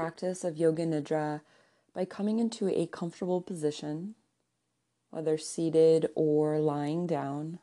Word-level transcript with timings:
practice 0.00 0.44
of 0.44 0.56
Yoga 0.56 0.86
Nidra 0.86 1.42
by 1.94 2.06
coming 2.06 2.38
into 2.38 2.68
a 2.68 2.86
comfortable 2.86 3.42
position, 3.42 4.14
whether 5.10 5.36
seated 5.36 6.08
or 6.14 6.58
lying 6.58 7.06
down. 7.06 7.58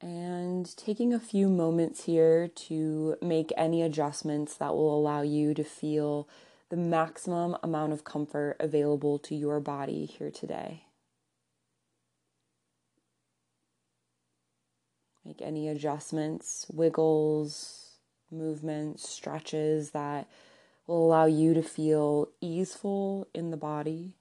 And 0.00 0.76
taking 0.76 1.14
a 1.14 1.20
few 1.20 1.48
moments 1.48 2.04
here 2.04 2.48
to 2.48 3.16
make 3.22 3.52
any 3.56 3.82
adjustments 3.82 4.56
that 4.56 4.74
will 4.74 4.98
allow 4.98 5.22
you 5.22 5.54
to 5.54 5.62
feel 5.62 6.28
the 6.70 6.76
maximum 6.76 7.56
amount 7.62 7.92
of 7.92 8.02
comfort 8.02 8.56
available 8.58 9.20
to 9.20 9.36
your 9.36 9.60
body 9.60 10.06
here 10.06 10.32
today. 10.32 10.86
Make 15.24 15.40
any 15.40 15.68
adjustments, 15.68 16.66
wiggles, 16.68 17.83
movements, 18.34 19.08
stretches 19.08 19.90
that 19.92 20.28
will 20.86 21.06
allow 21.06 21.26
you 21.26 21.54
to 21.54 21.62
feel 21.62 22.28
easeful 22.40 23.26
in 23.34 23.50
the 23.50 23.56
body. 23.56 24.14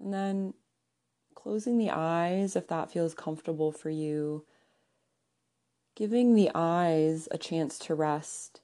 And 0.00 0.12
then 0.12 0.54
closing 1.34 1.78
the 1.78 1.90
eyes 1.90 2.56
if 2.56 2.66
that 2.68 2.90
feels 2.90 3.14
comfortable 3.14 3.72
for 3.72 3.90
you. 3.90 4.44
Giving 5.94 6.34
the 6.34 6.50
eyes 6.54 7.28
a 7.30 7.38
chance 7.38 7.78
to 7.80 7.94
rest, 7.94 8.60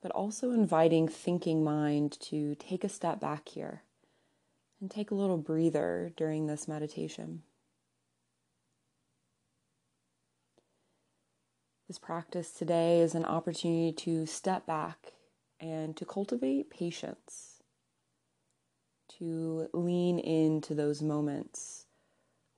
but 0.00 0.12
also 0.12 0.50
inviting 0.50 1.08
thinking 1.08 1.64
mind 1.64 2.18
to 2.20 2.54
take 2.56 2.84
a 2.84 2.88
step 2.88 3.20
back 3.20 3.48
here 3.48 3.82
and 4.80 4.90
take 4.90 5.10
a 5.10 5.14
little 5.14 5.38
breather 5.38 6.12
during 6.16 6.46
this 6.46 6.68
meditation. 6.68 7.42
This 11.88 11.98
practice 11.98 12.52
today 12.52 13.00
is 13.00 13.14
an 13.14 13.24
opportunity 13.24 13.92
to 14.04 14.24
step 14.24 14.66
back 14.66 15.14
and 15.58 15.96
to 15.96 16.04
cultivate 16.04 16.70
patience, 16.70 17.62
to 19.18 19.68
lean 19.74 20.18
into 20.20 20.74
those 20.74 21.02
moments 21.02 21.86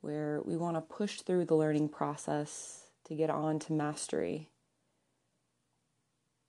where 0.02 0.42
we 0.44 0.56
want 0.56 0.76
to 0.76 0.82
push 0.82 1.22
through 1.22 1.46
the 1.46 1.56
learning 1.56 1.88
process 1.88 2.90
to 3.06 3.14
get 3.14 3.30
on 3.30 3.58
to 3.60 3.72
mastery, 3.72 4.50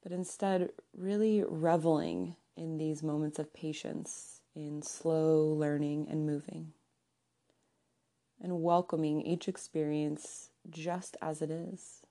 but 0.04 0.12
instead, 0.12 0.70
really 0.96 1.44
reveling 1.48 2.36
in 2.58 2.78
these 2.78 3.02
moments 3.02 3.40
of 3.40 3.54
patience, 3.54 4.42
in 4.54 4.82
slow 4.82 5.46
learning 5.46 6.08
and 6.10 6.26
moving, 6.26 6.74
and 8.40 8.62
welcoming 8.62 9.22
each 9.22 9.48
experience 9.48 10.50
just 10.70 11.18
as 11.22 11.42
it 11.42 11.50
is. 11.50 12.05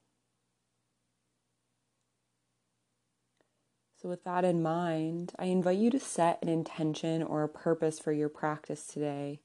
So, 4.05 4.11
with 4.11 4.25
that 4.25 4.45
in 4.45 4.63
mind, 4.63 5.33
I 5.39 5.47
invite 5.47 5.79
you 5.79 5.89
to 5.89 5.99
set 5.99 6.39
an 6.43 6.49
intention 6.51 7.23
or 7.23 7.43
a 7.43 7.49
purpose 7.49 7.99
for 7.99 8.13
your 8.13 8.29
practice 8.29 8.87
today, 8.87 9.41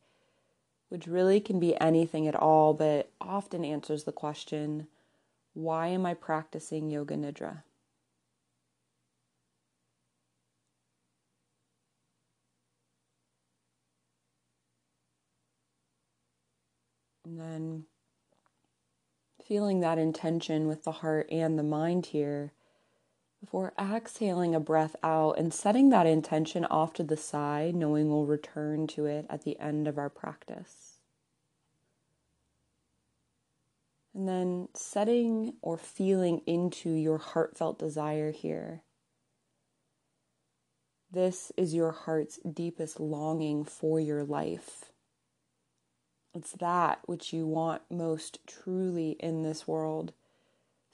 which 0.90 1.08
really 1.08 1.40
can 1.40 1.62
be 1.62 1.80
anything 1.80 2.28
at 2.28 2.36
all, 2.36 2.74
but 2.74 3.10
often 3.22 3.64
answers 3.64 4.04
the 4.04 4.12
question 4.12 4.88
why 5.54 5.88
am 5.88 6.06
I 6.06 6.14
practicing 6.14 6.92
Yoga 6.92 7.16
Nidra? 7.16 7.64
And 17.24 17.40
then 17.40 17.86
feeling 19.42 19.80
that 19.80 19.98
intention 19.98 20.68
with 20.68 20.84
the 20.84 20.92
heart 20.92 21.32
and 21.32 21.58
the 21.58 21.64
mind 21.64 22.08
here 22.08 22.52
before 23.40 23.74
exhaling 23.80 24.54
a 24.54 24.60
breath 24.60 24.96
out 25.02 25.38
and 25.38 25.54
setting 25.54 25.90
that 25.90 26.06
intention 26.06 26.66
off 26.66 26.94
to 26.94 27.04
the 27.04 27.18
side, 27.18 27.76
knowing 27.76 28.10
we'll 28.10 28.26
return 28.26 28.86
to 28.88 29.06
it 29.06 29.26
at 29.30 29.44
the 29.44 29.60
end 29.60 29.88
of 29.88 29.98
our 29.98 30.10
practice. 30.10 31.00
And 34.14 34.28
then 34.28 34.68
setting 34.74 35.54
or 35.62 35.78
feeling 35.78 36.42
into 36.46 36.90
your 36.90 37.18
heartfelt 37.18 37.80
desire 37.80 38.32
here. 38.32 38.82
This 41.12 41.52
is 41.58 41.74
your 41.74 41.92
heart's 41.92 42.38
deepest 42.40 43.00
longing 43.00 43.64
for 43.64 44.00
your 44.00 44.24
life. 44.24 44.92
It's 46.36 46.52
that 46.54 47.00
which 47.06 47.34
you 47.34 47.48
want 47.48 47.82
most 47.90 48.46
truly 48.46 49.12
in 49.20 49.42
this 49.42 49.68
world. 49.68 50.14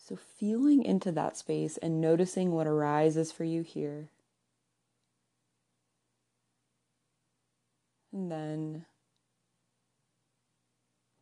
So, 0.08 0.16
feeling 0.16 0.84
into 0.84 1.12
that 1.14 1.36
space 1.36 1.78
and 1.78 2.00
noticing 2.00 2.52
what 2.52 2.68
arises 2.68 3.32
for 3.32 3.44
you 3.44 3.64
here. 3.64 4.10
And 8.14 8.32
then 8.32 8.86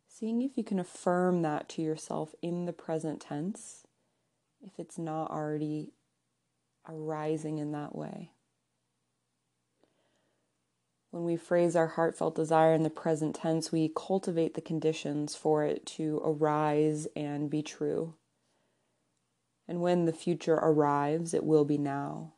seeing 0.09 0.41
if 0.41 0.57
you 0.57 0.65
can 0.65 0.79
affirm 0.79 1.43
that 1.43 1.69
to 1.69 1.81
yourself 1.81 2.35
in 2.41 2.65
the 2.65 2.73
present 2.73 3.21
tense, 3.21 3.87
if 4.61 4.77
it's 4.77 4.97
not 4.97 5.31
already 5.31 5.93
arising 6.85 7.59
in 7.59 7.71
that 7.71 7.95
way. 7.95 8.31
When 11.09 11.23
we 11.23 11.37
phrase 11.37 11.77
our 11.77 11.87
heartfelt 11.87 12.35
desire 12.35 12.73
in 12.73 12.83
the 12.83 12.89
present 12.89 13.33
tense, 13.33 13.71
we 13.71 13.93
cultivate 13.95 14.55
the 14.55 14.61
conditions 14.61 15.35
for 15.35 15.63
it 15.63 15.85
to 15.85 16.21
arise 16.25 17.07
and 17.15 17.49
be 17.49 17.61
true. 17.61 18.15
And 19.67 19.81
when 19.81 20.05
the 20.05 20.13
future 20.13 20.55
arrives, 20.55 21.33
it 21.33 21.43
will 21.43 21.65
be 21.65 21.77
now. 21.77 22.33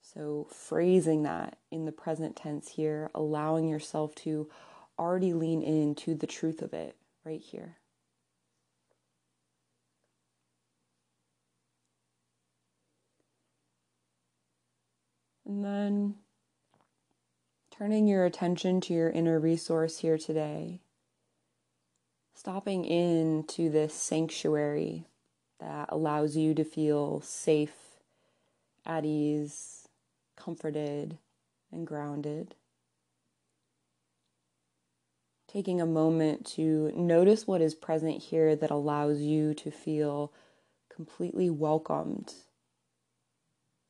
So, 0.00 0.46
phrasing 0.52 1.24
that 1.24 1.58
in 1.70 1.84
the 1.84 1.92
present 1.92 2.36
tense 2.36 2.68
here, 2.68 3.10
allowing 3.14 3.68
yourself 3.68 4.14
to 4.16 4.48
already 4.98 5.32
lean 5.32 5.62
into 5.62 6.14
the 6.14 6.26
truth 6.26 6.62
of 6.62 6.72
it 6.72 6.96
right 7.24 7.40
here. 7.40 7.78
And 15.44 15.64
then 15.64 16.16
turning 17.70 18.08
your 18.08 18.24
attention 18.24 18.80
to 18.82 18.94
your 18.94 19.10
inner 19.10 19.38
resource 19.38 19.98
here 19.98 20.18
today, 20.18 20.80
stopping 22.34 22.84
into 22.84 23.70
this 23.70 23.94
sanctuary 23.94 25.06
that 25.60 25.88
allows 25.90 26.36
you 26.36 26.54
to 26.54 26.64
feel 26.64 27.20
safe, 27.20 28.00
at 28.84 29.04
ease, 29.04 29.88
comforted, 30.36 31.18
and 31.72 31.86
grounded. 31.86 32.54
Taking 35.48 35.80
a 35.80 35.86
moment 35.86 36.44
to 36.54 36.92
notice 36.94 37.46
what 37.46 37.62
is 37.62 37.74
present 37.74 38.22
here 38.22 38.54
that 38.56 38.70
allows 38.70 39.20
you 39.20 39.54
to 39.54 39.70
feel 39.70 40.32
completely 40.94 41.50
welcomed, 41.50 42.34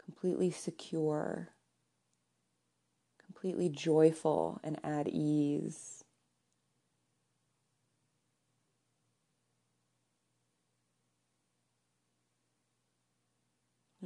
completely 0.02 0.50
secure, 0.50 1.50
completely 3.24 3.68
joyful 3.68 4.60
and 4.62 4.78
at 4.84 5.08
ease. 5.08 6.04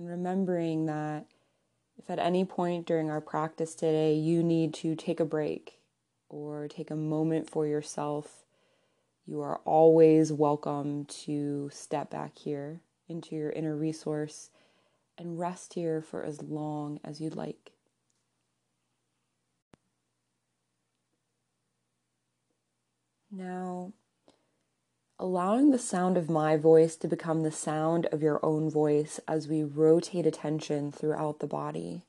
And 0.00 0.08
remembering 0.08 0.86
that 0.86 1.26
if 1.98 2.08
at 2.08 2.18
any 2.18 2.46
point 2.46 2.86
during 2.86 3.10
our 3.10 3.20
practice 3.20 3.74
today 3.74 4.14
you 4.14 4.42
need 4.42 4.72
to 4.74 4.94
take 4.94 5.20
a 5.20 5.26
break 5.26 5.78
or 6.30 6.68
take 6.68 6.90
a 6.90 6.96
moment 6.96 7.50
for 7.50 7.66
yourself, 7.66 8.46
you 9.26 9.42
are 9.42 9.60
always 9.66 10.32
welcome 10.32 11.04
to 11.26 11.68
step 11.70 12.08
back 12.08 12.38
here 12.38 12.80
into 13.10 13.36
your 13.36 13.50
inner 13.50 13.76
resource 13.76 14.48
and 15.18 15.38
rest 15.38 15.74
here 15.74 16.00
for 16.00 16.24
as 16.24 16.40
long 16.40 16.98
as 17.04 17.20
you'd 17.20 17.36
like. 17.36 17.72
Now, 23.30 23.92
allowing 25.20 25.70
the 25.70 25.78
sound 25.78 26.16
of 26.16 26.30
my 26.30 26.56
voice 26.56 26.96
to 26.96 27.06
become 27.06 27.42
the 27.42 27.52
sound 27.52 28.06
of 28.06 28.22
your 28.22 28.42
own 28.42 28.70
voice 28.70 29.20
as 29.28 29.46
we 29.46 29.62
rotate 29.62 30.24
attention 30.24 30.90
throughout 30.90 31.40
the 31.40 31.46
body. 31.46 32.02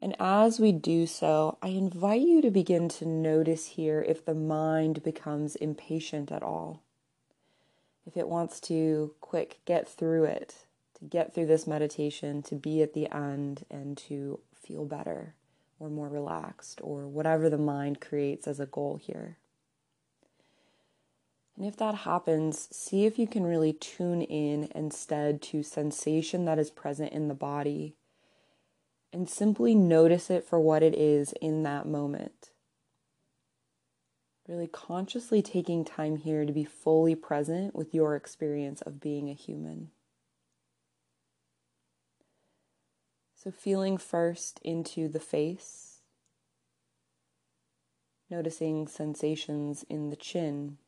And 0.00 0.16
as 0.18 0.58
we 0.58 0.72
do 0.72 1.06
so, 1.06 1.58
I 1.62 1.68
invite 1.68 2.22
you 2.22 2.42
to 2.42 2.50
begin 2.50 2.88
to 2.88 3.06
notice 3.06 3.66
here 3.68 4.04
if 4.06 4.24
the 4.24 4.34
mind 4.34 5.04
becomes 5.04 5.54
impatient 5.54 6.32
at 6.32 6.42
all. 6.42 6.82
If 8.04 8.16
it 8.16 8.26
wants 8.26 8.58
to 8.62 9.14
quick 9.20 9.60
get 9.64 9.88
through 9.88 10.24
it, 10.24 10.66
to 10.98 11.04
get 11.04 11.32
through 11.32 11.46
this 11.46 11.68
meditation, 11.68 12.42
to 12.42 12.56
be 12.56 12.82
at 12.82 12.94
the 12.94 13.08
end 13.14 13.64
and 13.70 13.96
to 14.08 14.40
feel 14.52 14.84
better 14.84 15.36
or 15.78 15.88
more 15.88 16.08
relaxed 16.08 16.80
or 16.82 17.06
whatever 17.06 17.48
the 17.48 17.58
mind 17.58 18.00
creates 18.00 18.48
as 18.48 18.58
a 18.58 18.66
goal 18.66 18.96
here. 19.00 19.38
And 21.56 21.66
if 21.66 21.76
that 21.76 21.94
happens, 21.96 22.68
see 22.74 23.04
if 23.04 23.18
you 23.18 23.26
can 23.26 23.44
really 23.44 23.72
tune 23.72 24.22
in 24.22 24.70
instead 24.74 25.42
to 25.42 25.62
sensation 25.62 26.44
that 26.46 26.58
is 26.58 26.70
present 26.70 27.12
in 27.12 27.28
the 27.28 27.34
body 27.34 27.96
and 29.12 29.28
simply 29.28 29.74
notice 29.74 30.30
it 30.30 30.44
for 30.44 30.58
what 30.58 30.82
it 30.82 30.94
is 30.94 31.34
in 31.40 31.62
that 31.64 31.86
moment. 31.86 32.50
Really 34.48 34.66
consciously 34.66 35.42
taking 35.42 35.84
time 35.84 36.16
here 36.16 36.44
to 36.44 36.52
be 36.52 36.64
fully 36.64 37.14
present 37.14 37.74
with 37.74 37.94
your 37.94 38.16
experience 38.16 38.80
of 38.82 39.00
being 39.00 39.28
a 39.28 39.34
human. 39.34 39.90
So, 43.36 43.50
feeling 43.50 43.98
first 43.98 44.60
into 44.64 45.08
the 45.08 45.20
face, 45.20 46.00
noticing 48.30 48.86
sensations 48.86 49.84
in 49.88 50.10
the 50.10 50.16
chin, 50.16 50.78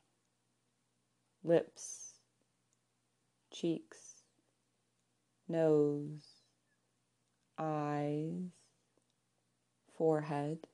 lips, 1.45 2.15
cheeks, 3.53 4.23
nose, 5.49 6.25
eyes, 7.59 8.51
forehead. 9.97 10.67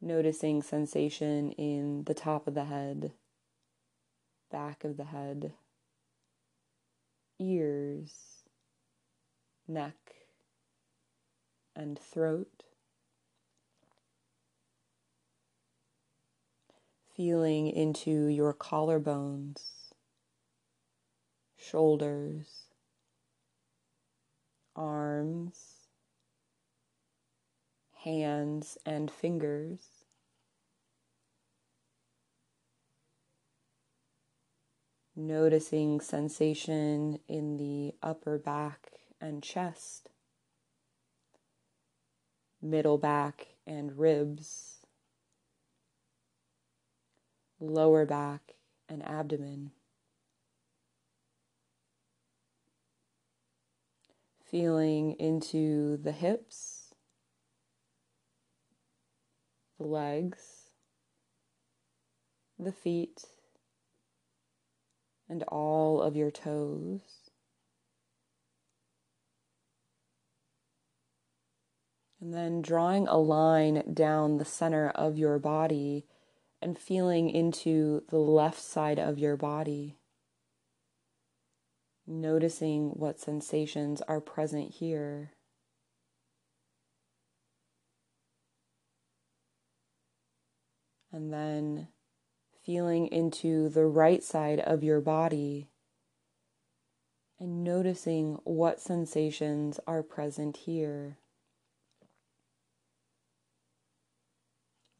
Noticing 0.00 0.62
sensation 0.62 1.50
in 1.52 2.04
the 2.04 2.14
top 2.14 2.46
of 2.46 2.54
the 2.54 2.66
head, 2.66 3.12
back 4.50 4.84
of 4.84 4.96
the 4.96 5.04
head 5.04 5.54
ears, 7.38 8.44
neck, 9.66 9.96
and 11.76 11.98
throat. 11.98 12.64
Feeling 17.18 17.66
into 17.66 18.26
your 18.28 18.54
collarbones, 18.54 19.90
shoulders, 21.56 22.66
arms, 24.76 25.88
hands, 28.04 28.78
and 28.86 29.10
fingers. 29.10 29.80
noticing 35.16 36.00
sensation 36.00 37.18
in 37.26 37.56
the 37.56 37.92
upper 38.00 38.38
back 38.38 38.92
and 39.20 39.42
chest, 39.42 40.10
middle 42.62 42.98
back 42.98 43.48
and 43.66 43.98
ribs, 43.98 44.77
lower 47.60 48.04
back 48.06 48.54
and 48.88 49.04
abdomen. 49.06 49.72
Feeling 54.44 55.12
into 55.18 55.98
the 55.98 56.12
hips, 56.12 56.94
the 59.78 59.86
legs, 59.86 60.70
the 62.58 62.72
feet 62.72 63.24
and 65.28 65.42
all 65.44 66.00
of 66.00 66.16
your 66.16 66.30
toes. 66.30 67.30
And 72.20 72.34
then 72.34 72.62
drawing 72.62 73.06
a 73.06 73.18
line 73.18 73.92
down 73.94 74.38
the 74.38 74.44
center 74.44 74.90
of 74.90 75.18
your 75.18 75.38
body 75.38 76.06
and 76.60 76.78
feeling 76.78 77.30
into 77.30 78.02
the 78.08 78.18
left 78.18 78.60
side 78.60 78.98
of 78.98 79.18
your 79.18 79.36
body. 79.36 79.96
Noticing 82.06 82.90
what 82.90 83.20
sensations 83.20 84.02
are 84.08 84.20
present 84.20 84.74
here. 84.74 85.32
And 91.12 91.32
then 91.32 91.88
feeling 92.64 93.06
into 93.06 93.68
the 93.68 93.86
right 93.86 94.22
side 94.22 94.60
of 94.60 94.82
your 94.82 95.00
body 95.00 95.70
and 97.40 97.62
noticing 97.62 98.38
what 98.44 98.80
sensations 98.80 99.78
are 99.86 100.02
present 100.02 100.56
here. 100.56 101.18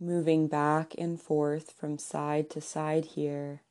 Moving 0.00 0.46
back 0.46 0.94
and 0.96 1.20
forth 1.20 1.72
from 1.72 1.98
side 1.98 2.50
to 2.50 2.60
side 2.60 3.04
here. 3.04 3.62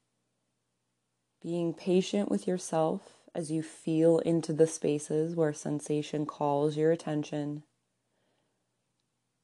Being 1.42 1.74
patient 1.74 2.30
with 2.30 2.46
yourself 2.46 3.22
as 3.34 3.50
you 3.50 3.64
feel 3.64 4.20
into 4.20 4.52
the 4.52 4.68
spaces 4.68 5.38
where 5.38 5.54
sensation 5.54 6.26
calls 6.26 6.76
your 6.76 6.92
attention. 6.92 7.64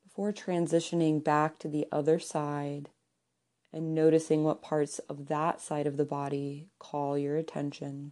Before 0.04 0.34
transitioning 0.34 1.24
back 1.24 1.58
to 1.60 1.70
the 1.70 1.88
other 1.90 2.20
side 2.20 2.90
and 3.72 3.96
noticing 3.96 4.44
what 4.44 4.62
parts 4.62 5.00
of 5.00 5.30
that 5.30 5.62
side 5.62 5.88
of 5.88 5.96
the 5.96 6.04
body 6.04 6.68
call 6.80 7.18
your 7.18 7.38
attention. 7.38 8.12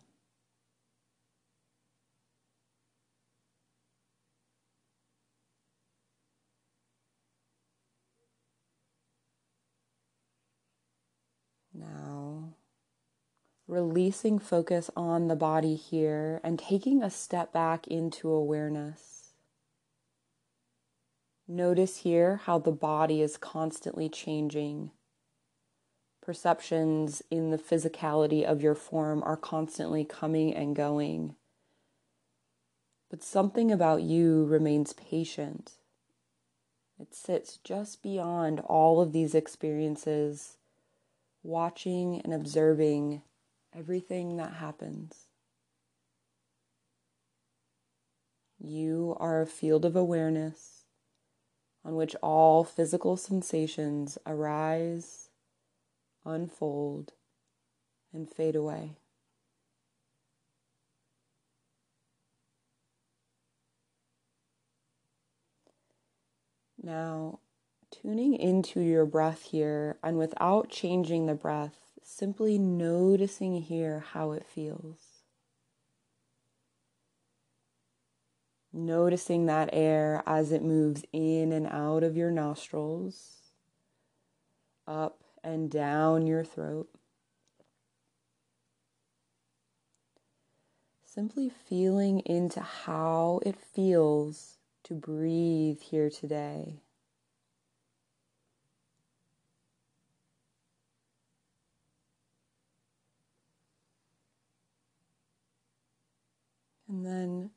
Now, 11.74 12.54
releasing 13.72 14.38
focus 14.38 14.92
on 14.98 15.30
the 15.30 15.36
body 15.36 15.76
here 15.76 16.42
and 16.44 16.60
taking 16.60 17.02
a 17.02 17.10
step 17.10 17.54
back 17.54 17.88
into 17.88 18.30
awareness. 18.30 19.30
Notice 21.48 22.00
here 22.00 22.42
how 22.44 22.60
the 22.60 22.72
body 22.72 23.22
is 23.22 23.38
constantly 23.38 24.10
changing 24.10 24.92
perceptions 26.22 27.24
in 27.32 27.50
the 27.50 27.58
physicality 27.58 28.44
of 28.44 28.62
your 28.62 28.76
form 28.76 29.24
are 29.24 29.38
constantly 29.38 30.04
coming 30.04 30.54
and 30.54 30.76
going. 30.76 31.36
But 33.10 33.24
something 33.24 33.72
about 33.72 34.04
you 34.04 34.46
remains 34.46 34.94
patient. 34.94 35.72
It 37.00 37.16
sits 37.16 37.58
just 37.64 38.04
beyond 38.04 38.60
all 38.60 39.02
of 39.02 39.14
these 39.14 39.34
experiences, 39.34 40.58
watching 41.42 42.22
and 42.22 42.34
observing 42.34 43.24
everything 43.78 44.38
that 44.38 44.54
happens. 44.54 45.28
You 48.60 49.16
are 49.20 49.42
a 49.42 49.48
field 49.48 49.86
of 49.86 49.96
awareness 49.96 50.86
on 51.84 51.96
which 51.96 52.16
all 52.22 52.64
physical 52.64 53.18
sensations 53.18 54.18
arise 54.26 55.32
unfold, 56.26 57.14
and 58.14 58.30
fade 58.30 58.56
away. 58.56 58.98
Now, 66.82 67.40
tuning 67.92 68.34
into 68.34 68.80
your 68.82 69.06
breath 69.06 69.44
here, 69.44 69.98
and 70.04 70.18
without 70.18 70.70
changing 70.70 71.26
the 71.28 71.36
breath, 71.36 71.91
simply 72.12 72.58
noticing 72.58 73.62
here 73.62 74.04
how 74.12 74.32
it 74.34 74.46
feels. 74.46 74.98
Noticing 78.74 79.46
that 79.46 79.70
air 79.72 80.22
as 80.26 80.52
it 80.52 80.62
moves 80.62 81.04
in 81.14 81.52
and 81.52 81.68
out 81.68 82.04
of 82.04 82.18
your 82.18 82.32
nostrils, 82.32 83.38
up 84.88 85.24
and 85.44 85.72
down 85.72 86.28
your 86.28 86.44
throat. 86.44 86.90
Simply 91.06 91.50
feeling 91.50 92.20
into 92.22 92.62
how 92.62 93.40
it 93.46 93.56
feels 93.58 94.58
to 94.84 94.94
breathe 94.94 95.80
here 95.82 96.10
today. 96.10 96.82
And 106.92 107.06
then 107.06 107.52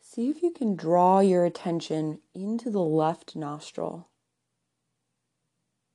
see 0.00 0.30
if 0.30 0.42
you 0.42 0.50
can 0.50 0.74
draw 0.74 1.20
your 1.20 1.44
attention 1.44 2.20
into 2.34 2.70
the 2.70 2.80
left 2.80 3.36
nostril 3.36 4.08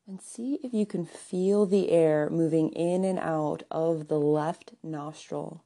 and 0.07 0.21
see 0.21 0.59
if 0.63 0.71
you 0.71 0.85
can 0.85 1.07
feel 1.07 1.65
the 1.65 1.89
air 1.89 2.29
moving 2.29 2.69
in 2.69 3.03
and 3.03 3.17
out 3.17 3.63
of 3.71 4.09
the 4.09 4.19
left 4.19 4.75
nostril. 4.83 5.63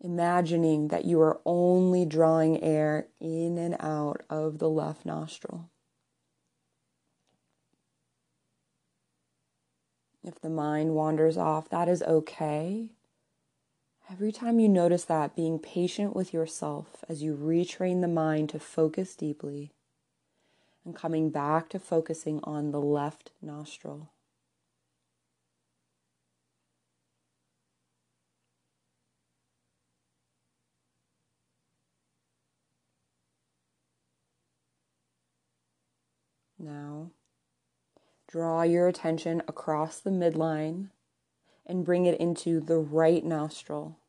Imagining 0.00 0.88
that 0.88 1.04
you 1.04 1.20
are 1.20 1.40
only 1.46 2.04
drawing 2.04 2.60
air 2.60 3.06
in 3.20 3.56
and 3.56 3.76
out 3.78 4.22
of 4.28 4.58
the 4.58 4.68
left 4.68 5.06
nostril. 5.06 5.70
If 10.24 10.40
the 10.40 10.50
mind 10.50 10.96
wanders 10.96 11.36
off, 11.36 11.68
that 11.68 11.88
is 11.88 12.02
okay. 12.02 12.90
Every 14.12 14.32
time 14.32 14.58
you 14.58 14.68
notice 14.68 15.04
that, 15.04 15.36
being 15.36 15.60
patient 15.60 16.16
with 16.16 16.34
yourself 16.34 17.04
as 17.08 17.22
you 17.22 17.36
retrain 17.36 18.00
the 18.00 18.08
mind 18.08 18.48
to 18.48 18.58
focus 18.58 19.14
deeply 19.14 19.70
and 20.84 20.96
coming 20.96 21.30
back 21.30 21.68
to 21.68 21.78
focusing 21.78 22.40
on 22.42 22.72
the 22.72 22.80
left 22.80 23.30
nostril. 23.40 24.10
Now, 36.58 37.12
draw 38.26 38.62
your 38.62 38.88
attention 38.88 39.40
across 39.46 40.00
the 40.00 40.10
midline 40.10 40.88
and 41.64 41.84
bring 41.84 42.06
it 42.06 42.18
into 42.20 42.58
the 42.58 42.78
right 42.78 43.24
nostril. 43.24 43.99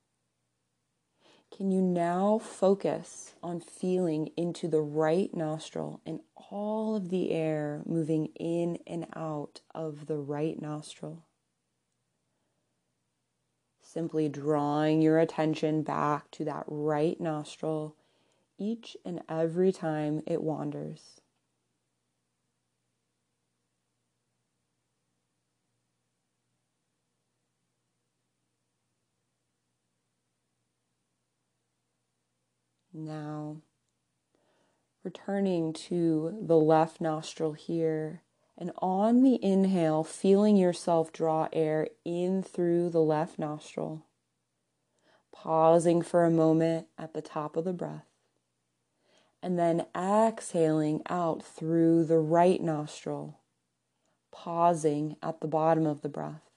Can 1.56 1.70
you 1.70 1.82
now 1.82 2.40
focus 2.40 3.36
on 3.44 3.60
feeling 3.60 4.32
into 4.38 4.68
the 4.68 4.82
right 4.82 5.34
nostril 5.36 6.00
and 6.06 6.22
all 6.50 6.96
of 6.96 7.10
the 7.10 7.32
air 7.32 7.84
moving 7.86 8.28
in 8.40 8.80
and 8.88 9.06
out 9.16 9.62
of 9.76 10.08
the 10.08 10.18
right 10.18 10.60
nostril? 10.62 11.26
Simply 13.82 14.30
drawing 14.30 15.02
your 15.02 15.20
attention 15.20 15.84
back 15.84 16.32
to 16.32 16.46
that 16.46 16.64
right 16.68 17.20
nostril 17.20 17.96
each 18.58 18.96
and 19.04 19.22
every 19.28 19.72
time 19.72 20.22
it 20.26 20.42
wanders. 20.42 21.21
Now, 33.06 33.58
returning 35.04 35.74
to 35.74 36.38
the 36.40 36.58
left 36.58 37.02
nostril 37.02 37.54
here. 37.54 38.22
And 38.58 38.72
on 38.78 39.24
the 39.24 39.44
inhale, 39.44 40.04
feeling 40.04 40.56
yourself 40.56 41.12
draw 41.12 41.48
air 41.52 41.88
in 42.06 42.44
through 42.44 42.92
the 42.92 43.02
left 43.02 43.40
nostril. 43.40 44.06
Pausing 45.32 46.04
for 46.04 46.26
a 46.26 46.32
moment 46.32 46.88
at 46.96 47.14
the 47.16 47.24
top 47.24 47.58
of 47.58 47.66
the 47.66 47.74
breath. 47.74 48.06
And 49.42 49.58
then 49.58 49.88
exhaling 49.96 51.02
out 51.10 51.44
through 51.44 52.06
the 52.06 52.20
right 52.20 52.62
nostril. 52.62 53.40
Pausing 54.32 55.16
at 55.24 55.42
the 55.42 55.48
bottom 55.48 55.88
of 55.88 56.02
the 56.02 56.10
breath. 56.10 56.52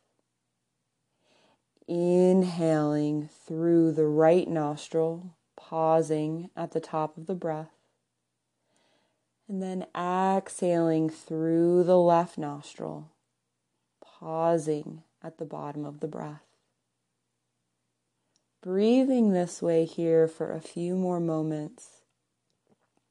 Inhaling 1.88 3.30
through 3.46 3.92
the 3.92 4.06
right 4.06 4.46
nostril 4.46 5.34
pausing 5.56 6.50
at 6.56 6.73
the 6.73 6.80
top 6.80 7.16
of 7.16 7.26
the 7.26 7.34
breath. 7.34 7.70
And 9.49 9.62
then 9.62 9.87
exhaling 9.94 11.11
through 11.11 11.84
the 11.84 11.99
left 11.99 12.38
nostril, 12.38 13.11
pausing 14.02 15.02
at 15.23 15.38
the 15.38 15.44
bottom 15.44 15.84
of 15.84 16.00
the 16.00 16.08
breath. 16.08 16.44
Breathing 18.62 19.32
this 19.32 19.61
way 19.61 19.84
here 19.84 20.26
for 20.26 20.50
a 20.50 20.61
few 20.61 20.96
more 20.96 21.20
moments. 21.20 22.00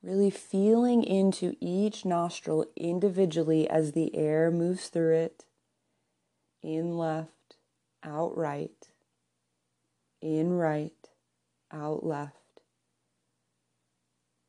Really 0.02 0.32
feeling 0.32 1.04
into 1.04 1.56
each 1.62 2.04
nostril 2.04 2.66
individually 2.76 3.70
as 3.70 3.92
the 3.92 4.16
air 4.16 4.50
moves 4.50 4.90
through 4.90 5.14
it. 5.14 5.46
In 6.64 6.98
left, 6.98 7.56
out 8.04 8.36
right. 8.36 8.90
In 10.22 10.54
right, 10.54 11.03
out 11.74 12.06
left 12.06 12.44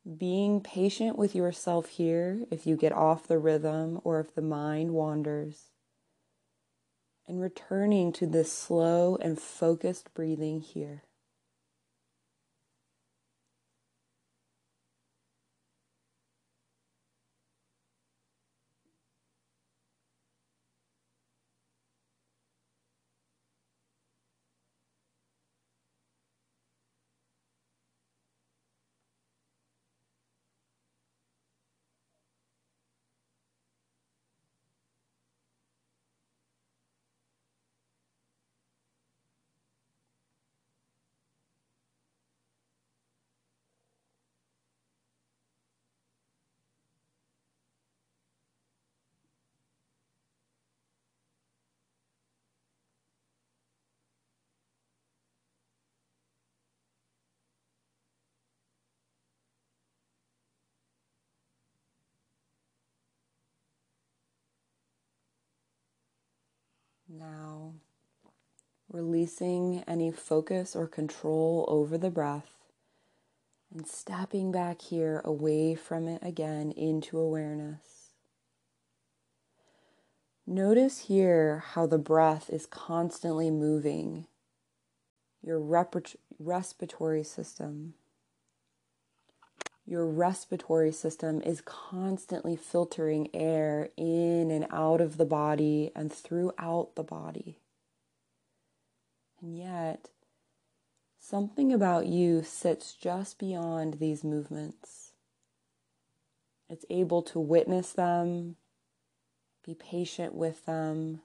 being 0.04 0.60
patient 0.60 1.16
with 1.16 1.34
yourself 1.34 1.88
here 1.88 2.44
if 2.50 2.66
you 2.66 2.76
get 2.76 2.92
off 2.92 3.26
the 3.26 3.38
rhythm 3.38 4.00
or 4.04 4.20
if 4.20 4.34
the 4.34 4.42
mind 4.42 4.92
wanders, 4.92 5.70
and 7.26 7.40
returning 7.40 8.12
to 8.12 8.26
this 8.26 8.52
slow 8.52 9.16
and 9.16 9.40
focused 9.40 10.12
breathing 10.12 10.60
here. 10.60 11.04
Now, 67.18 67.74
releasing 68.90 69.84
any 69.86 70.10
focus 70.10 70.74
or 70.74 70.88
control 70.88 71.64
over 71.68 71.96
the 71.96 72.10
breath 72.10 72.50
and 73.72 73.86
stepping 73.86 74.50
back 74.50 74.82
here 74.82 75.20
away 75.24 75.76
from 75.76 76.08
it 76.08 76.22
again 76.22 76.72
into 76.72 77.18
awareness. 77.18 78.10
Notice 80.46 81.06
here 81.06 81.64
how 81.74 81.86
the 81.86 81.98
breath 81.98 82.50
is 82.50 82.66
constantly 82.66 83.50
moving 83.50 84.26
your 85.40 85.60
respiratory 86.38 87.22
system 87.22 87.94
your 89.86 90.06
respiratory 90.06 90.92
system 90.92 91.42
is 91.42 91.60
constantly 91.60 92.56
filtering 92.56 93.28
air 93.34 93.90
in 93.96 94.50
and 94.50 94.66
out 94.70 95.00
of 95.00 95.18
the 95.18 95.26
body 95.26 95.90
and 95.94 96.12
throughout 96.12 96.92
the 96.94 97.02
body. 97.02 97.58
And 99.42 99.56
yet, 99.58 100.08
something 101.18 101.70
about 101.70 102.06
you 102.06 102.42
sits 102.42 102.94
just 102.94 103.38
beyond 103.38 103.94
these 103.94 104.24
movements. 104.24 105.12
It's 106.70 106.86
able 106.88 107.20
to 107.22 107.38
witness 107.38 107.92
them, 107.92 108.56
be 109.66 109.74
patient 109.74 110.34
with 110.34 110.64
them, 110.64 111.20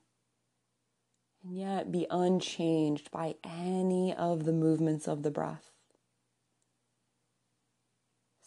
and 1.42 1.56
yet 1.56 1.94
be 1.94 2.08
unchanged 2.10 3.10
by 3.10 3.36
any 3.46 4.13
of 4.13 4.44
the 4.44 4.51
movements 4.51 5.08
of 5.08 5.24
the 5.24 5.32
breath. 5.32 5.72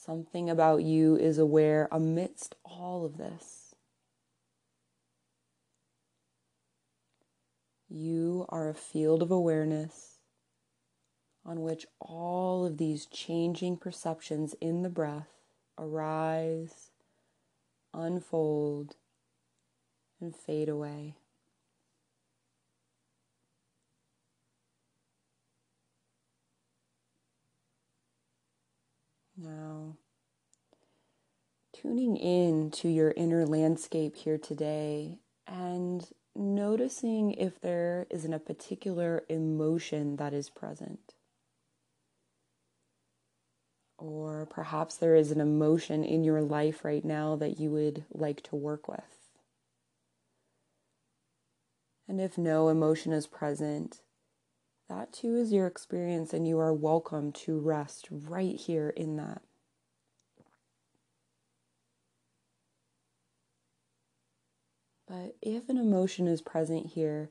Something 0.05 0.51
about 0.51 0.83
you 0.83 1.17
is 1.17 1.39
aware 1.39 1.87
amidst 1.93 2.57
all 2.65 3.05
of 3.05 3.19
this. 3.19 3.77
You 7.89 8.47
are 8.49 8.69
a 8.69 8.75
field 8.75 9.23
of 9.23 9.31
awareness 9.31 10.19
on 11.47 11.63
which 11.63 11.87
all 12.01 12.67
of 12.67 12.79
these 12.79 13.07
changing 13.07 13.77
perceptions 13.77 14.57
in 14.61 14.83
the 14.83 14.91
breath 14.91 15.29
arise, 15.79 16.91
unfold, 17.95 18.97
and 20.21 20.35
fade 20.35 20.69
away. 20.69 21.15
Now, 29.37 29.97
tuning 31.83 32.17
in 32.17 32.71
to 32.71 32.89
your 32.89 33.13
inner 33.17 33.45
landscape 33.45 34.15
here 34.15 34.39
today 34.39 35.19
and 35.47 36.11
noticing 36.37 37.33
if 37.33 37.61
there 37.61 38.07
isn't 38.09 38.33
a 38.33 38.39
particular 38.39 39.25
emotion 39.29 40.17
that 40.17 40.33
is 40.33 40.49
present. 40.49 41.15
Or 43.99 44.47
perhaps 44.47 44.97
there 44.97 45.17
is 45.17 45.31
an 45.31 45.41
emotion 45.41 46.05
in 46.05 46.25
your 46.25 46.43
life 46.43 46.85
right 46.85 47.05
now 47.05 47.37
that 47.37 47.59
you 47.59 47.71
would 47.71 48.05
like 48.13 48.43
to 48.45 48.57
work 48.57 48.89
with. 48.89 49.01
And 52.09 52.21
if 52.21 52.39
no 52.39 52.69
emotion 52.69 53.13
is 53.13 53.27
present, 53.27 54.03
that 54.89 55.13
too 55.13 55.37
is 55.37 55.53
your 55.53 55.67
experience, 55.67 56.33
and 56.33 56.47
you 56.47 56.59
are 56.59 56.75
welcome 56.75 57.33
to 57.33 57.59
rest 57.59 58.09
right 58.11 58.57
here 58.57 58.91
in 58.91 59.17
that. 59.17 59.43
But 65.13 65.37
if 65.43 65.69
an 65.69 65.77
emotion 65.77 66.27
is 66.27 66.41
present 66.41 66.87
here, 66.87 67.29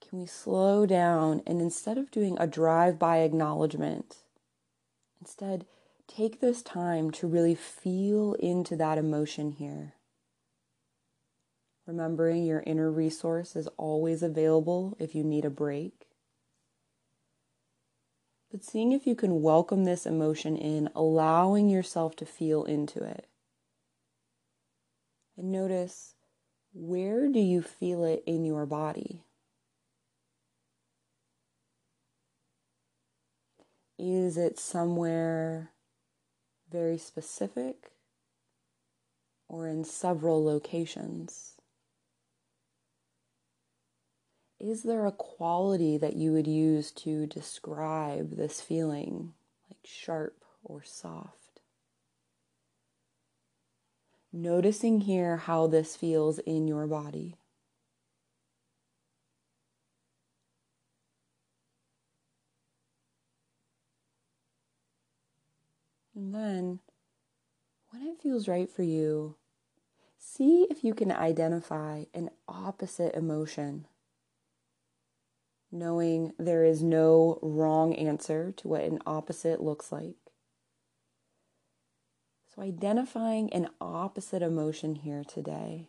can 0.00 0.20
we 0.20 0.24
slow 0.24 0.86
down 0.86 1.42
and 1.46 1.60
instead 1.60 1.98
of 1.98 2.10
doing 2.10 2.38
a 2.40 2.46
drive 2.46 2.98
by 2.98 3.18
acknowledgement, 3.18 4.22
instead 5.20 5.66
take 6.08 6.40
this 6.40 6.62
time 6.62 7.10
to 7.10 7.26
really 7.26 7.54
feel 7.54 8.32
into 8.40 8.74
that 8.76 8.96
emotion 8.96 9.52
here? 9.52 9.96
Remembering 11.86 12.46
your 12.46 12.64
inner 12.66 12.90
resource 12.90 13.54
is 13.54 13.68
always 13.76 14.22
available 14.22 14.96
if 14.98 15.14
you 15.14 15.22
need 15.22 15.44
a 15.44 15.50
break. 15.50 16.06
But 18.50 18.64
seeing 18.64 18.92
if 18.92 19.06
you 19.06 19.14
can 19.14 19.42
welcome 19.42 19.84
this 19.84 20.06
emotion 20.06 20.56
in, 20.56 20.88
allowing 20.94 21.68
yourself 21.68 22.16
to 22.16 22.24
feel 22.24 22.64
into 22.64 23.04
it. 23.04 23.26
And 25.36 25.52
notice 25.52 26.14
where 26.72 27.28
do 27.28 27.40
you 27.40 27.62
feel 27.62 28.04
it 28.04 28.22
in 28.26 28.44
your 28.44 28.66
body? 28.66 29.24
Is 33.98 34.36
it 34.36 34.58
somewhere 34.58 35.72
very 36.70 36.96
specific 36.96 37.90
or 39.48 39.66
in 39.66 39.84
several 39.84 40.42
locations? 40.44 41.54
Is 44.58 44.82
there 44.82 45.06
a 45.06 45.12
quality 45.12 45.98
that 45.98 46.16
you 46.16 46.32
would 46.32 46.46
use 46.46 46.92
to 46.92 47.26
describe 47.26 48.36
this 48.36 48.60
feeling, 48.60 49.32
like 49.68 49.78
sharp 49.84 50.44
or 50.62 50.82
soft? 50.84 51.39
Noticing 54.32 55.00
here 55.00 55.38
how 55.38 55.66
this 55.66 55.96
feels 55.96 56.38
in 56.40 56.68
your 56.68 56.86
body. 56.86 57.36
And 66.14 66.34
then, 66.34 66.80
when 67.90 68.06
it 68.06 68.20
feels 68.22 68.46
right 68.46 68.70
for 68.70 68.82
you, 68.82 69.36
see 70.18 70.66
if 70.70 70.84
you 70.84 70.94
can 70.94 71.10
identify 71.10 72.04
an 72.14 72.30
opposite 72.46 73.14
emotion. 73.14 73.86
Knowing 75.72 76.32
there 76.38 76.64
is 76.64 76.82
no 76.82 77.38
wrong 77.42 77.94
answer 77.94 78.52
to 78.52 78.68
what 78.68 78.82
an 78.82 79.00
opposite 79.06 79.62
looks 79.62 79.90
like. 79.90 80.29
So, 82.54 82.62
identifying 82.62 83.52
an 83.52 83.68
opposite 83.80 84.42
emotion 84.42 84.96
here 84.96 85.22
today, 85.22 85.88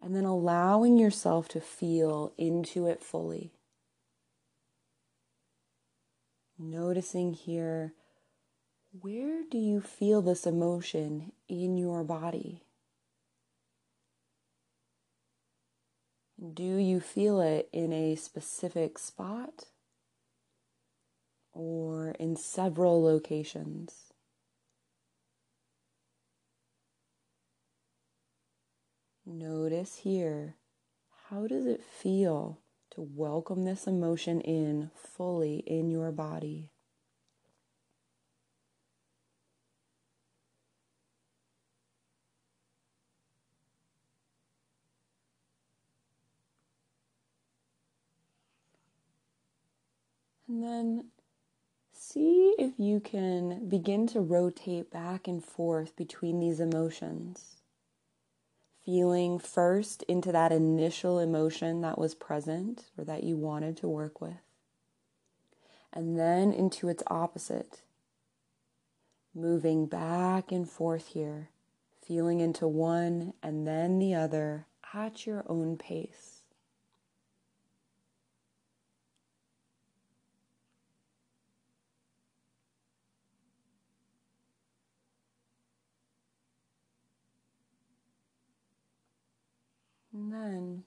and 0.00 0.14
then 0.14 0.24
allowing 0.24 0.98
yourself 0.98 1.48
to 1.48 1.60
feel 1.60 2.32
into 2.38 2.86
it 2.86 3.02
fully. 3.02 3.52
Noticing 6.58 7.34
here 7.34 7.92
where 9.00 9.42
do 9.50 9.58
you 9.58 9.80
feel 9.80 10.22
this 10.22 10.46
emotion 10.46 11.32
in 11.48 11.76
your 11.76 12.02
body? 12.02 12.62
Do 16.54 16.76
you 16.76 17.00
feel 17.00 17.40
it 17.40 17.68
in 17.72 17.92
a 17.92 18.14
specific 18.14 18.98
spot 18.98 19.66
or 21.52 22.10
in 22.12 22.36
several 22.36 23.02
locations? 23.02 24.05
Notice 29.28 29.96
here 29.96 30.54
how 31.28 31.48
does 31.48 31.66
it 31.66 31.82
feel 31.82 32.60
to 32.90 33.00
welcome 33.00 33.64
this 33.64 33.88
emotion 33.88 34.40
in 34.40 34.92
fully 34.94 35.64
in 35.66 35.90
your 35.90 36.12
body? 36.12 36.70
And 50.46 50.62
then 50.62 51.06
see 51.92 52.54
if 52.60 52.78
you 52.78 53.00
can 53.00 53.68
begin 53.68 54.06
to 54.08 54.20
rotate 54.20 54.92
back 54.92 55.26
and 55.26 55.44
forth 55.44 55.96
between 55.96 56.38
these 56.38 56.60
emotions. 56.60 57.55
Feeling 58.86 59.40
first 59.40 60.04
into 60.04 60.30
that 60.30 60.52
initial 60.52 61.18
emotion 61.18 61.80
that 61.80 61.98
was 61.98 62.14
present 62.14 62.84
or 62.96 63.02
that 63.04 63.24
you 63.24 63.36
wanted 63.36 63.76
to 63.78 63.88
work 63.88 64.20
with, 64.20 64.38
and 65.92 66.16
then 66.16 66.52
into 66.52 66.88
its 66.88 67.02
opposite. 67.08 67.82
Moving 69.34 69.86
back 69.86 70.52
and 70.52 70.70
forth 70.70 71.08
here, 71.08 71.50
feeling 72.00 72.38
into 72.38 72.68
one 72.68 73.32
and 73.42 73.66
then 73.66 73.98
the 73.98 74.14
other 74.14 74.66
at 74.94 75.26
your 75.26 75.44
own 75.48 75.76
pace. 75.76 76.44
And 90.12 90.32
then, 90.32 90.84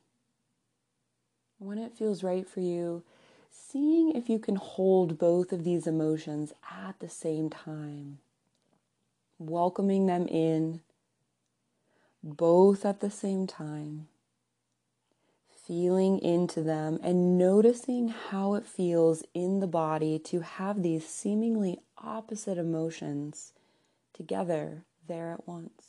when 1.69 1.77
it 1.77 1.95
feels 1.95 2.23
right 2.23 2.49
for 2.49 2.61
you, 2.61 3.03
seeing 3.51 4.11
if 4.15 4.27
you 4.27 4.39
can 4.39 4.55
hold 4.55 5.19
both 5.19 5.53
of 5.53 5.63
these 5.63 5.85
emotions 5.85 6.51
at 6.71 6.99
the 6.99 7.07
same 7.07 7.47
time, 7.47 8.17
welcoming 9.37 10.07
them 10.07 10.27
in 10.27 10.81
both 12.23 12.87
at 12.87 13.01
the 13.01 13.11
same 13.11 13.45
time, 13.45 14.07
feeling 15.67 16.17
into 16.17 16.63
them 16.63 16.99
and 17.03 17.37
noticing 17.37 18.07
how 18.07 18.55
it 18.55 18.65
feels 18.65 19.23
in 19.35 19.59
the 19.59 19.67
body 19.67 20.17
to 20.17 20.39
have 20.39 20.81
these 20.81 21.07
seemingly 21.07 21.77
opposite 21.99 22.57
emotions 22.57 23.53
together 24.11 24.85
there 25.07 25.31
at 25.31 25.47
once. 25.47 25.88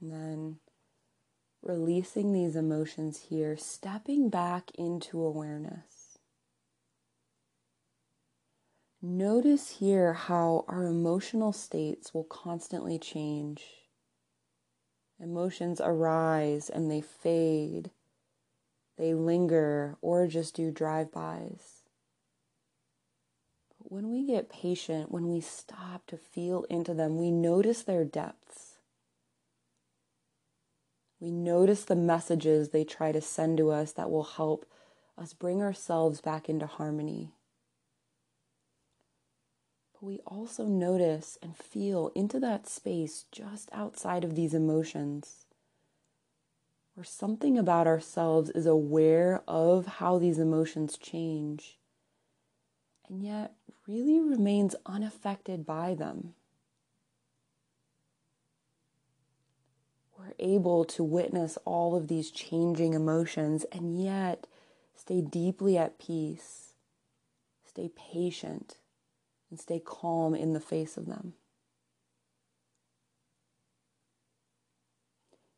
And 0.00 0.12
then 0.12 0.56
releasing 1.62 2.32
these 2.32 2.56
emotions 2.56 3.26
here, 3.28 3.56
stepping 3.56 4.30
back 4.30 4.70
into 4.74 5.22
awareness. 5.22 6.18
Notice 9.02 9.78
here 9.78 10.12
how 10.12 10.64
our 10.68 10.84
emotional 10.84 11.52
states 11.52 12.12
will 12.12 12.24
constantly 12.24 12.98
change. 12.98 13.64
Emotions 15.18 15.80
arise 15.82 16.68
and 16.70 16.90
they 16.90 17.00
fade, 17.00 17.90
they 18.98 19.14
linger, 19.14 19.96
or 20.02 20.26
just 20.26 20.54
do 20.54 20.70
drive 20.70 21.10
bys. 21.10 21.82
But 23.78 23.90
when 23.90 24.10
we 24.10 24.26
get 24.26 24.50
patient, 24.50 25.10
when 25.10 25.28
we 25.28 25.40
stop 25.40 26.06
to 26.08 26.18
feel 26.18 26.64
into 26.64 26.92
them, 26.92 27.16
we 27.16 27.30
notice 27.30 27.82
their 27.82 28.04
depths. 28.04 28.69
We 31.20 31.30
notice 31.30 31.84
the 31.84 31.96
messages 31.96 32.70
they 32.70 32.82
try 32.82 33.12
to 33.12 33.20
send 33.20 33.58
to 33.58 33.70
us 33.70 33.92
that 33.92 34.10
will 34.10 34.24
help 34.24 34.64
us 35.18 35.34
bring 35.34 35.60
ourselves 35.60 36.22
back 36.22 36.48
into 36.48 36.66
harmony. 36.66 37.34
But 39.92 40.06
we 40.06 40.20
also 40.26 40.64
notice 40.64 41.36
and 41.42 41.54
feel 41.54 42.10
into 42.14 42.40
that 42.40 42.66
space 42.66 43.26
just 43.30 43.68
outside 43.70 44.24
of 44.24 44.34
these 44.34 44.54
emotions, 44.54 45.44
where 46.94 47.04
something 47.04 47.58
about 47.58 47.86
ourselves 47.86 48.48
is 48.50 48.64
aware 48.64 49.42
of 49.46 49.86
how 49.86 50.18
these 50.18 50.38
emotions 50.38 50.96
change, 50.96 51.78
and 53.06 53.22
yet 53.22 53.52
really 53.86 54.20
remains 54.20 54.74
unaffected 54.86 55.66
by 55.66 55.94
them. 55.94 56.34
Able 60.40 60.84
to 60.86 61.04
witness 61.04 61.58
all 61.64 61.94
of 61.94 62.08
these 62.08 62.30
changing 62.30 62.94
emotions 62.94 63.64
and 63.72 64.02
yet 64.02 64.46
Stay 65.00 65.22
deeply 65.22 65.78
at 65.78 65.98
peace. 65.98 66.74
Stay 67.64 67.88
patient 67.88 68.76
and 69.50 69.58
stay 69.58 69.80
calm 69.80 70.34
in 70.34 70.52
the 70.52 70.60
face 70.60 70.98
of 70.98 71.06
them. 71.06 71.32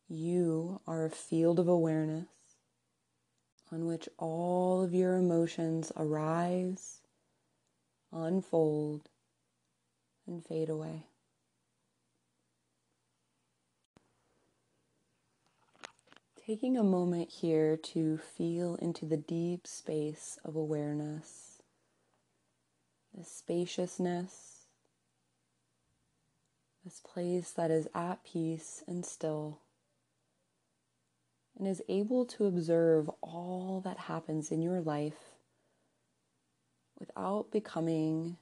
You 0.08 0.80
are 0.86 1.04
a 1.04 1.10
field 1.10 1.58
of 1.58 1.66
awareness 1.66 2.28
on 3.72 3.86
which 3.86 4.08
all 4.16 4.82
of 4.82 4.94
your 4.94 5.16
emotions 5.16 5.90
arise, 5.96 7.00
unfold, 8.12 9.08
and 10.26 10.44
fade 10.44 10.68
away. 10.68 11.06
Taking 16.44 16.76
a 16.76 16.82
moment 16.82 17.30
here 17.30 17.76
to 17.76 18.18
feel 18.18 18.74
into 18.76 19.06
the 19.06 19.16
deep 19.16 19.64
space 19.64 20.40
of 20.44 20.56
awareness, 20.56 21.62
the 23.16 23.22
spaciousness, 23.22 24.66
this 26.84 26.98
place 26.98 27.52
that 27.52 27.70
is 27.70 27.86
at 27.94 28.24
peace 28.24 28.82
and 28.88 29.06
still 29.06 29.60
and 31.56 31.68
is 31.68 31.80
able 31.88 32.24
to 32.24 32.46
observe 32.46 33.08
all 33.20 33.80
that 33.84 33.98
happens 33.98 34.50
in 34.50 34.62
your 34.62 34.80
life 34.80 35.36
without 36.98 37.52
becoming 37.52 38.36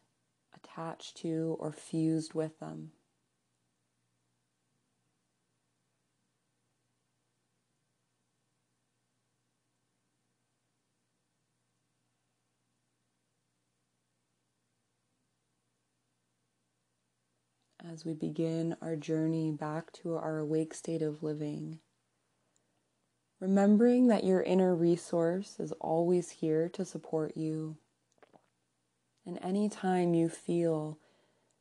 attached 0.55 1.19
to 1.19 1.55
or 1.61 1.71
fused 1.71 2.33
with 2.33 2.59
them. 2.61 2.93
As 17.93 18.05
we 18.05 18.15
begin 18.15 18.77
our 18.81 18.95
journey 18.95 19.51
back 19.51 19.93
to 19.95 20.15
our 20.15 20.39
awake 20.39 20.75
state 20.75 21.03
of 21.03 21.25
living, 21.25 21.81
Remembering 23.41 24.09
that 24.09 24.23
your 24.23 24.43
inner 24.43 24.75
resource 24.75 25.57
is 25.59 25.73
always 25.81 26.29
here 26.31 26.69
to 26.69 26.85
support 26.85 27.39
you. 27.39 27.79
And 29.25 29.39
anytime 29.43 30.13
you 30.13 30.29
feel 30.29 30.99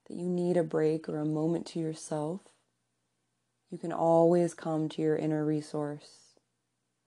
that 0.08 0.18
you 0.18 0.28
need 0.28 0.58
a 0.58 0.64
break 0.64 1.08
or 1.08 1.18
a 1.18 1.26
moment 1.26 1.66
to 1.68 1.80
yourself, 1.80 2.42
you 3.72 3.78
can 3.78 3.94
always 3.94 4.54
come 4.54 4.90
to 4.90 5.02
your 5.02 5.16
inner 5.16 5.46
resource 5.46 6.36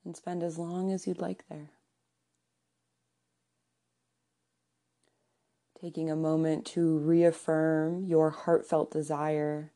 and 0.05 0.17
spend 0.17 0.43
as 0.43 0.59
long 0.59 0.91
as 0.91 1.07
you'd 1.07 1.21
like 1.21 1.45
there. 1.51 1.71
Taking 5.83 6.13
a 6.13 6.17
moment 6.17 6.65
to 6.67 6.99
reaffirm 6.99 8.05
your 8.05 8.31
heartfelt 8.31 8.93
desire, 8.93 9.73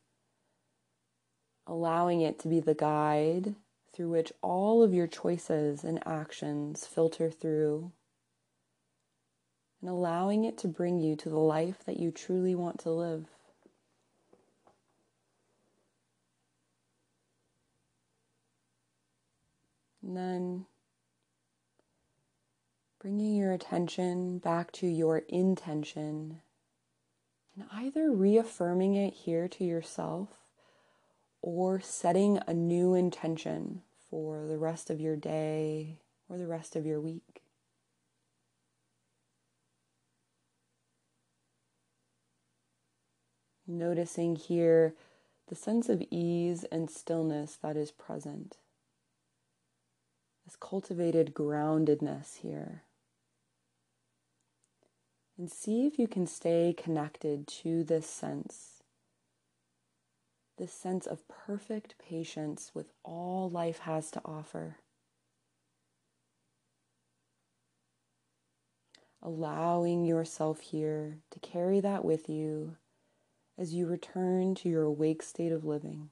allowing 1.67 2.21
it 2.21 2.39
to 2.39 2.47
be 2.47 2.61
the 2.61 2.73
guide 2.73 3.55
through 3.91 4.11
which 4.11 4.31
all 4.41 4.83
of 4.83 4.93
your 4.93 5.07
choices 5.07 5.83
and 5.83 6.01
actions 6.07 6.87
filter 6.87 7.29
through, 7.29 7.91
and 9.81 9.89
allowing 9.89 10.45
it 10.45 10.57
to 10.59 10.69
bring 10.69 10.97
you 10.97 11.17
to 11.17 11.27
the 11.29 11.39
life 11.39 11.83
that 11.85 11.97
you 11.97 12.11
truly 12.11 12.55
want 12.55 12.79
to 12.79 12.89
live. 12.89 13.25
And 20.01 20.15
then 20.15 20.67
bringing 23.07 23.37
your 23.37 23.53
attention 23.53 24.37
back 24.37 24.69
to 24.69 24.85
your 24.85 25.19
intention 25.29 26.41
and 27.55 27.65
either 27.71 28.11
reaffirming 28.11 28.95
it 28.95 29.13
here 29.13 29.47
to 29.47 29.63
yourself 29.63 30.27
or 31.41 31.79
setting 31.79 32.37
a 32.45 32.53
new 32.53 32.93
intention 32.93 33.81
for 34.09 34.45
the 34.45 34.57
rest 34.57 34.89
of 34.89 34.99
your 34.99 35.15
day 35.15 35.97
or 36.27 36.37
the 36.37 36.47
rest 36.47 36.75
of 36.75 36.85
your 36.85 36.99
week. 36.99 37.43
Noticing 43.65 44.35
here 44.35 44.95
the 45.47 45.55
sense 45.55 45.87
of 45.87 46.03
ease 46.11 46.65
and 46.73 46.89
stillness 46.89 47.57
that 47.63 47.77
is 47.77 47.89
present. 47.89 48.57
This 50.43 50.57
cultivated 50.57 51.33
groundedness 51.33 52.39
here. 52.39 52.83
And 55.37 55.51
see 55.51 55.85
if 55.85 55.99
you 55.99 56.07
can 56.07 56.25
stay 56.25 56.73
connected 56.75 57.47
to 57.47 57.83
this 57.83 58.09
sense 58.09 58.77
this 60.57 60.73
sense 60.73 61.05
of 61.05 61.27
perfect 61.27 61.95
patience 61.99 62.71
with 62.73 62.91
all 63.03 63.49
life 63.49 63.79
has 63.79 64.09
to 64.11 64.21
offer. 64.25 64.77
Allowing 69.21 70.03
yourself 70.03 70.61
here 70.61 71.19
to 71.31 71.39
carry 71.39 71.79
that 71.79 72.03
with 72.03 72.27
you 72.27 72.75
as 73.57 73.73
you 73.73 73.87
return 73.87 74.55
to 74.55 74.69
your 74.69 74.83
awake 74.83 75.21
state 75.21 75.51
of 75.51 75.65
living. 75.65 76.09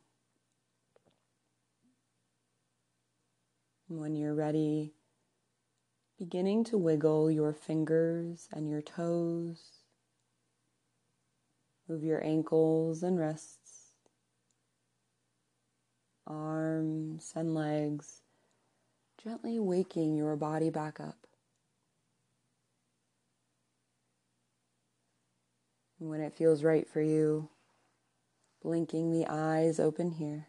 When 3.87 4.15
you're 4.15 4.33
ready, 4.33 4.93
beginning 6.17 6.63
to 6.63 6.77
wiggle 6.77 7.29
your 7.29 7.53
fingers 7.53 8.47
and 8.51 8.69
your 8.69 8.81
toes, 8.81 9.81
move 11.87 12.03
your 12.03 12.23
ankles 12.23 13.03
and 13.03 13.19
wrists 13.19 13.65
arms 16.27 17.33
and 17.35 17.53
legs, 17.53 18.21
gently 19.23 19.59
waking 19.59 20.15
your 20.15 20.35
body 20.35 20.69
back 20.69 20.99
up. 20.99 21.27
When 25.97 26.19
it 26.19 26.33
feels 26.33 26.63
right 26.63 26.87
for 26.87 27.01
you, 27.01 27.49
blinking 28.61 29.11
the 29.11 29.27
eyes 29.29 29.79
open 29.79 30.11
here. 30.11 30.47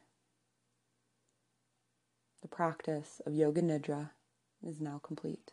The 2.42 2.48
practice 2.48 3.20
of 3.26 3.35
Yoga 3.35 3.62
Nidra 3.62 4.11
is 4.62 4.81
now 4.81 5.00
complete. 5.02 5.52